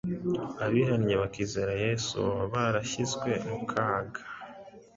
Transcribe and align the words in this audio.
abihanye 0.65 1.13
bakizera 1.21 1.73
Yesu 1.85 2.13
baba 2.23 2.43
barashyizwe 2.55 3.29
mu 3.47 3.59
kaga. 3.69 4.21